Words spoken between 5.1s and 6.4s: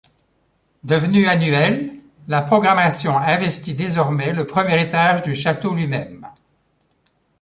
du château lui-même.